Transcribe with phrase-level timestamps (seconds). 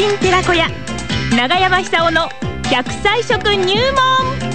[0.00, 0.66] 金寺子屋。
[1.36, 2.22] 長山久夫の
[2.70, 4.50] 100歳食入門。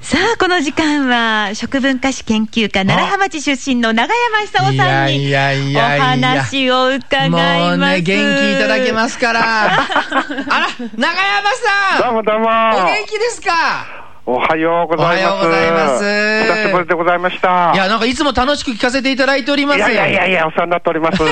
[0.00, 7.60] さあこの時間は食文化史研究家奈良浜町出身の長山久夫さんにおやいや話を伺います。
[7.60, 9.40] もうね、元気いただけますから。
[9.74, 12.02] あら、長山さん。
[12.02, 12.46] どうもどうも。
[12.46, 13.95] お元気ですか？
[14.28, 15.34] おはようございます。
[15.34, 16.02] おはようございます
[16.64, 17.70] 久しぶりでございました。
[17.72, 19.78] いや、なんかいつも楽しく聞かせていただいております。
[19.78, 21.22] いやいやいやいや、お世話になっております。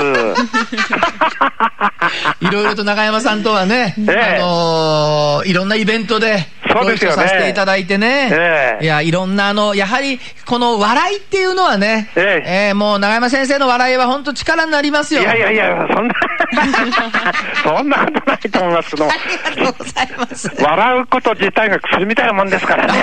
[2.39, 8.29] いろいろと長山さんとはね、ええあのーいろんなイベントで、そうですよさせていただいてね。
[8.31, 15.21] ええいや、いろんなあの、やはり、この笑いっていうのはね、えええもう長山先生の笑いは本当力になりますよ。
[15.21, 16.13] いやいやいや、そんな、
[17.63, 20.51] そんなことないと思いますありがとうございます。
[20.61, 22.93] 笑うこと自体が薬みたいなもんですからね。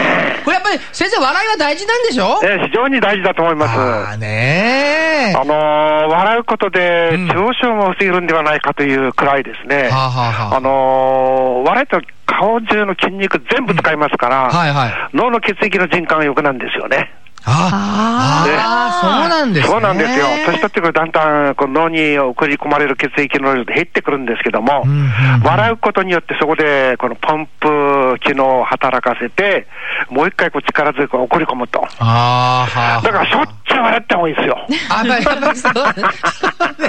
[0.44, 2.40] これやっぱり先生笑いは大事なんでしょ？
[2.44, 3.78] ええ非常に大事だと思います。
[3.78, 9.88] ああねあのー笑うことでうん中傷も防げるんではないかというくらいですね。
[9.90, 15.16] はあはあはああのー笑いと顔中の筋肉全部使いますから、はいはい。
[15.16, 17.12] 脳の血液の循環が良くなるんですよね。
[17.44, 19.72] ああ、そうなんですね。
[19.72, 20.26] そうなんですよ。
[20.46, 25.12] 年取ってくるとだんだんこう脳に送り込まれる血液の量で減ってくるんですけども、うんうんうん
[25.44, 27.68] 笑うことによってそこでこのポンプ
[28.18, 29.66] 機能を働かせて、
[30.10, 31.84] もう一回こう力強く送り込むと。
[31.98, 33.02] ああ、はあ。
[33.02, 34.66] だからしょっちゅう笑った方がいいですよ。
[34.90, 35.80] あ、まあ、やっぱりそうそ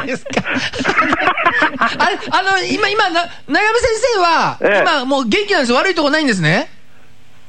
[0.04, 0.32] うですか。
[2.00, 6.70] あれ、あの、今、今、な、長山先生は、ええ今、もう元気なんです悪いとこないんですね？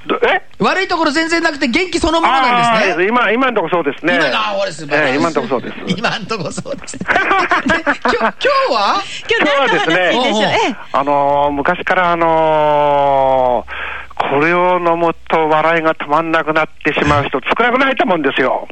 [0.07, 0.43] どえ？
[0.59, 3.07] 悪いところ全然なくて元気そのものなんですね。
[3.07, 4.17] 今、今のとこそうですね。
[4.17, 5.75] 今の、今のとこそうです。
[5.97, 6.99] 今のとこそうです。
[6.99, 9.03] で今日、今日は？
[9.29, 18.69] 今日はですねええあのー昔からあのーこれを飲むと笑いが止まんなくなってしまう人少なくないと思うんですよ。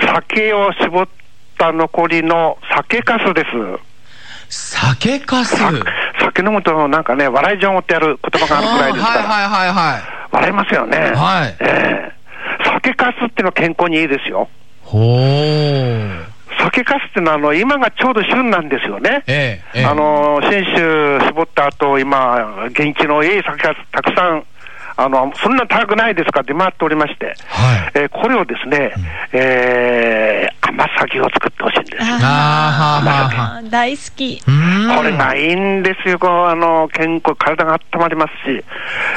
[0.00, 1.08] 酒を絞っ
[1.58, 3.44] た残りの酒かすで
[4.48, 4.76] す。
[4.78, 5.56] 酒かす。
[6.18, 10.02] さ酒飲むとなんかね、笑い状を持ってやる言葉があるくらいですから、はいはいはいはい。
[10.32, 10.98] 笑いますよね。
[11.14, 12.12] はいええ
[12.64, 14.48] 酒かすっていうのは健康にいいですよ。
[14.82, 16.24] ほー。
[16.58, 19.22] 酒かすっていうのはあの今がちょうど旬なんですよね。
[19.26, 19.84] ええ、ええ。
[19.84, 24.44] あの新酒絞った後、今、元気のいい酒がたくさん、
[24.96, 27.90] あのそんな高くないですか出回っておりまして、はい。
[27.94, 28.94] えーこれをですね、
[29.32, 32.02] えー甘酒を作ってほしいんです。
[32.02, 33.56] あーはあはあはあ。
[33.58, 38.64] あー大好きこれがいいんですよ、こうあの健康、体が温まりますし、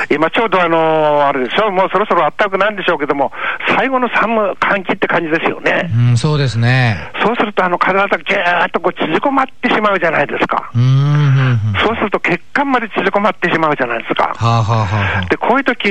[0.09, 3.31] 今ちょうどあのあれでしょ、もうそろそろ暖かくなるんでしょうけども、
[3.75, 5.89] 最後の寒寒気って感じですよね。
[6.09, 7.11] うん、そうですね。
[7.23, 10.69] そうすると、あの体がぎゅーっとこう縮こまってしまうじゃないですか。
[10.73, 14.33] うーん、そうすると血管まで縮こまってしまうじゃないですか。
[14.37, 15.25] あはあはあはあ。
[15.25, 15.89] で、こういう時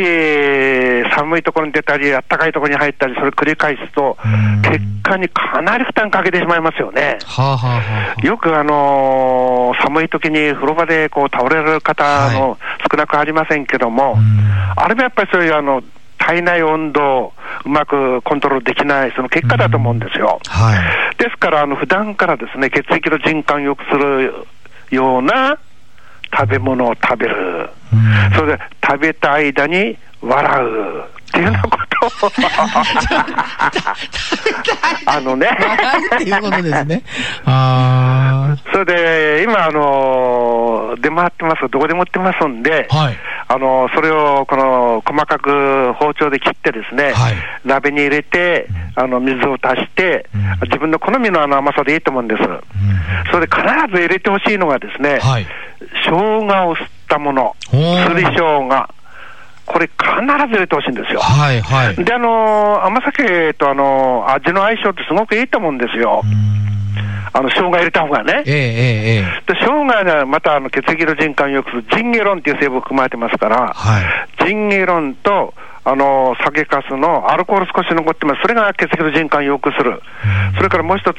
[1.14, 7.18] 寒いところに出たり、暖かいところに入ったり、それ繰り返すとうん、血管にかなり負担かけてしまいますよね。
[7.24, 8.26] はあはあはあ。
[8.26, 12.58] よくあのー寒い時に風呂場でこう倒れる方の
[12.90, 14.44] 少なくありませんけども、うん
[14.76, 15.82] あれもやっぱりそういうあの
[16.18, 17.32] 体内温度を
[17.64, 20.40] うまくコントロールできない、その結果だと思うんですよ。
[20.46, 21.16] はい。
[21.22, 24.46] ですから、あの普段からですね、血液の循環を良くする
[24.90, 25.58] ような
[26.34, 27.68] 食べ物を食べる。
[27.92, 31.68] うんそれで食べた間に笑うっていうようなこ
[35.06, 35.48] あのね、
[36.14, 37.02] っていうことですね。
[37.46, 42.96] あそれで今、あの出回ってます、どこでも売ってますんで、あ。
[42.96, 43.18] はい。
[43.46, 47.34] あのそれをこの細かく包丁で切ってですね、はい
[47.64, 52.42] 鍋に入れて、あの水を足して、うん自分の好みのあの甘さでいいと思うんです。
[52.42, 52.60] うん
[53.30, 55.46] それで必ず入れてほしいのがですね、はい。
[56.04, 57.76] 生姜を吸ったもの、す
[58.14, 58.88] り生姜、
[59.66, 61.20] これ必ず入れてほしいんですよ。
[61.20, 61.96] はい、はい。
[62.04, 66.26] で、あの甘酒とあの味の相性ってすごくいいと思うんですよう。
[66.26, 66.54] ん
[67.36, 68.44] あの生姜入れた方がね。
[68.46, 68.62] ええ、ええ、
[69.16, 69.52] ええ。
[69.52, 74.46] で生姜がまたあの血液の循環を良くするジンゲロンっていう成分を含まれてますから、はい。
[74.46, 80.00] ジンゲロンとあの酒粕のアルコール少し残ってます、それが血液の循環を良くする、
[80.56, 81.18] それからもう一つ、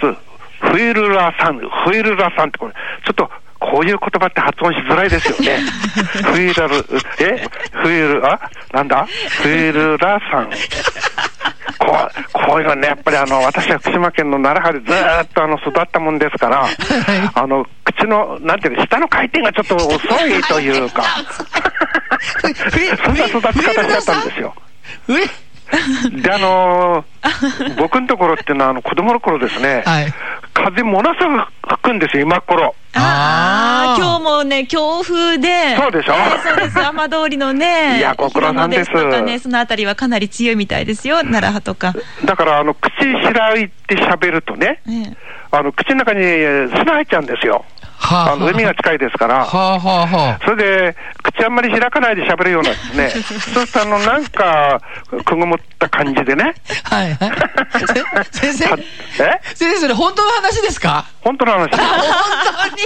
[0.59, 5.59] フイルラ酸、フイルラ酸ってこれ、ちょっとこういう言葉って発音しづらいですよね。
[6.31, 6.63] フイル、
[7.19, 7.47] え？
[7.71, 8.39] フイル、あ？
[8.73, 9.07] なんだ？
[9.41, 10.49] フイルラ酸。
[11.79, 16.65] こうこういうのね、やっぱりあの私は福島県の奈良原でずーっとあの育ったもんですから、
[17.33, 19.97] あの口の、なんていうか、下の回転がちょっと遅
[20.27, 21.03] いというか、
[23.03, 24.53] そんな育ち方しちゃったんですよ。
[25.07, 25.25] 上
[26.21, 30.13] で、あのー僕のところっていうのは、あの子供の頃ですね、はい。
[30.55, 32.73] 風ものすごく吹くんですよ、今頃。
[32.93, 35.75] ああ、今日もね、強風で。
[35.75, 36.13] そうでしょ？
[36.13, 37.97] えーそうです、雨通りのね。
[37.99, 41.93] いやご苦労さんですとかね、そのあたりはかなり強いみたいですよ、奈良派とか。
[42.23, 42.91] だから、あの、口
[43.33, 45.17] 開いて喋るとね、ええ
[45.51, 47.63] あの、口の中に砂入っちゃうんですよ。
[48.05, 49.45] はあの、海が近いですから。
[49.45, 50.57] はあはあはそれ
[50.91, 53.09] で、口あんまり開かないで喋るようなですね、
[53.53, 54.79] そうすると、あの、なんか、
[55.25, 56.53] くぐもった感じでね。
[56.91, 56.95] あ。
[56.95, 57.31] はいはい。
[58.31, 58.77] せ先生は
[59.19, 59.39] え？
[59.55, 61.05] 先生、それ本当の話ですか？
[61.21, 61.69] 本当の話。
[61.71, 61.79] 本
[62.69, 62.81] 当に？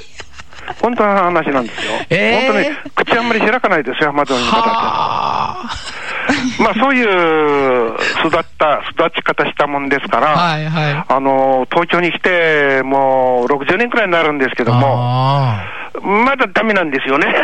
[0.82, 1.94] 本当の話なんですよ。
[2.12, 5.99] えー本当に、口あんまり開かないですよ、浜通りの方って。
[6.30, 6.64] はあ。
[6.64, 7.96] まあ、そういう
[8.26, 11.06] 育った、育ち方したもんですから、はいはい。
[11.08, 15.64] あの、東京に来て、もう60年くらいになるんですけども、あ
[16.02, 17.28] まだダメなんですよね。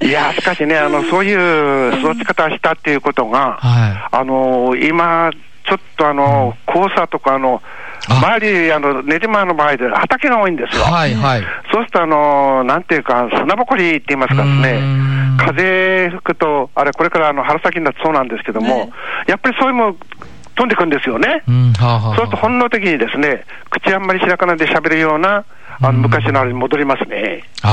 [0.00, 3.66] いや、しかしね、あの、そういう育ち方したっていうことが、あ。
[3.66, 5.30] はあの、今、
[5.66, 10.78] ちょっとあの、黄砂とかあの、あ周り、あの、練馬の場合で畑が多いんですい。
[10.78, 10.84] よ。
[10.84, 11.42] はいはい。
[11.72, 14.80] そうすると、あの、なんていうか、砂ぼこりって言いますかですね
[15.34, 18.92] ん、風吹くと、あれ、これからあの春先になってそうなんですけども、
[19.26, 19.96] やっぱりそういうのも
[20.54, 21.42] 飛んでくんですよね。
[21.48, 22.16] うん、はあはあ。
[22.16, 25.44] そうすると本能的にですね、口あんまり開かないで喋るような、
[25.80, 27.42] あの昔のあれに戻りますね。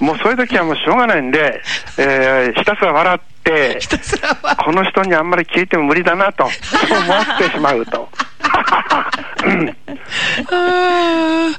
[0.00, 0.04] う。
[0.04, 1.62] もうそういう時はもうしょうがないんで、
[1.96, 3.31] えーひたすら笑って。
[4.64, 8.08] この人にあんまり聞いても無理だなと、そう思ってしまうと。
[9.44, 9.76] うん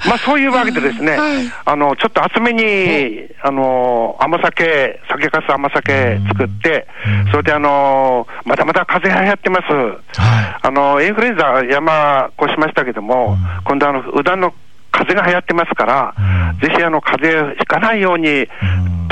[0.08, 1.18] まあそういうわけでですね、
[1.66, 6.88] あの、ちょっと厚めに、あの、甘酒、酒粕甘酒作って、
[7.32, 9.74] それであの、まだまだ風邪流行ってます。
[10.20, 14.54] はあの、インフルエンザ山越しましたけども、今度あの、うだんの
[14.92, 16.60] 風邪が流行ってますから、うん。
[16.60, 18.48] ぜひあの、風邪ひかないように、ん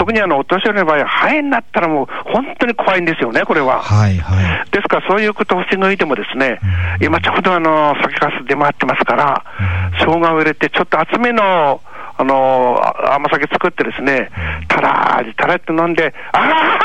[0.02, 3.84] 特にあの、お年寄りの場合は肺炎になったらもう本当に怖いんですよね、これは。
[3.84, 4.72] はいはい。
[4.72, 6.60] ですから、そういうことを防いてもですね、
[7.00, 9.46] 今ちょうどあの、酒粕出回ってますから、
[10.00, 11.82] 生姜を入れて、ちょっと厚めの、
[12.22, 14.30] あの、あ甘酒作ってですね、
[14.68, 16.78] たらーたらって飲んで、あ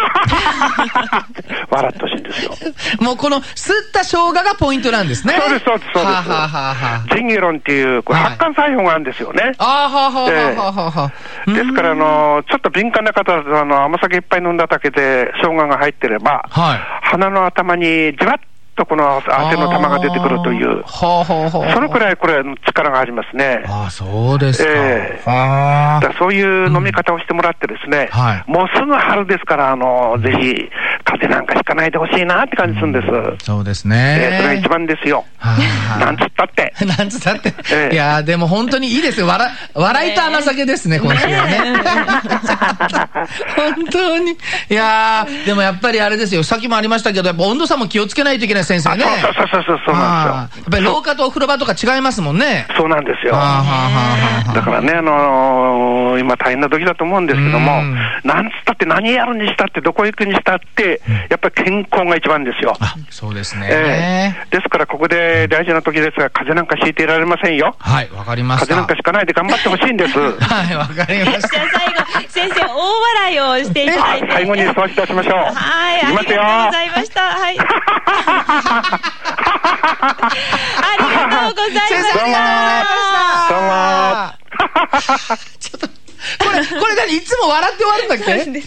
[1.13, 1.27] あ
[1.71, 2.53] 笑ってほしいんですよ。
[3.01, 5.35] もうこの、吸った生姜がポイントなんですね。
[5.39, 6.29] そうです、そうです、そうです。
[6.31, 9.53] は、はは、ジンゲロンっていう、これ発汗作用があるんですよね。
[9.59, 11.13] ああ、はははは。
[11.47, 18.41] ですから、あの、ちょっと敏感な方だと、あの、甘酒いっぱい飲んだだけで、生姜が入ってれば、はい鼻の頭にじわっ
[18.77, 21.75] とこの汗の玉が出てくるという、はあはあはあ。
[21.75, 23.65] そのくらいこれ、力がありますね。
[23.67, 24.71] ああ、そうですか。
[24.71, 30.71] ええはあだそういう飲み方をしてもらってですね、はいもうすぐ春ですから、あの、ぜひ、
[31.07, 33.47] 風邪なんかひかないでほしいなって感じするんです。
[33.47, 34.29] そうですえね。
[34.33, 35.25] ーそれが一番ですよ。
[35.39, 35.57] は
[35.97, 36.75] あなんつったって。
[36.85, 37.55] なんつったって。
[37.73, 39.27] ええいやーでも本当にいいですよ。
[39.29, 41.61] 笑、笑いと甘酒ですね、今週はね。
[43.57, 44.33] 本当に。
[44.33, 46.43] いやーでもやっぱりあれですよ。
[46.43, 49.05] さっきもありましたけど、やっぱ温度差も気をつけないといけない先生ね。
[49.05, 52.67] あそうそうそうそうそうなんあーやっぱり廊下とお風呂場とか違いますもんね。
[52.77, 53.33] そうなんですよ。
[53.33, 57.95] だからね、あのー今大変な時だと思うんですけどもうん、
[58.25, 61.01] なんつったって何やるにしたってどこ行くにしたって、
[61.31, 62.77] やっぱり健康が一番ですよ。
[62.81, 64.37] あ、そうですえね。
[64.51, 67.77] えですからここで大事な時ですが、風邪なんかひいていられませんよ。
[67.79, 68.67] はい、わかりました。
[68.67, 70.19] 風邪なんかひかないで頑張ってほしいんです。
[70.19, 71.49] はい、わかりました。
[71.49, 74.29] じゃあ最後、先生、大笑いをしていただいて。
[74.33, 75.35] 最後にそうし出しましょう。
[75.55, 76.11] はい、あ。
[76.11, 76.37] りがとう
[76.67, 77.21] ございました。
[77.23, 77.59] はい。
[77.59, 77.63] あ
[80.99, 81.87] りがとうございました。
[81.87, 83.09] ありがとうございまし
[83.49, 83.55] た。
[83.55, 84.37] どうも
[85.61, 85.93] ちょっと、こ
[86.53, 88.25] れ、これ何いつも笑って終わるんだっけ？
[88.33, 88.63] 笑って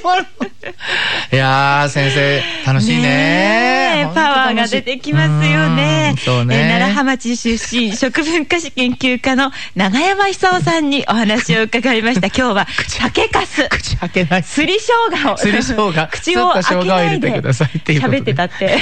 [0.00, 0.46] 終わるの？
[1.32, 6.10] いやー、先生、楽しいねパワーが出てきますよね。
[6.12, 6.56] うんそうね。
[6.56, 12.28] えー奈良浜町出身、 食文化史研究家の長山久夫さんにお話を伺いました。
[12.36, 13.68] 今日は酒かす。
[13.68, 14.42] 口開けない。
[14.42, 15.36] すり生姜を。
[15.36, 18.80] すり生姜口を開けないで喋ってたって。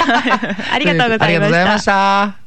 [0.71, 1.25] ありがとうございました。
[1.25, 2.44] ありがとうございました。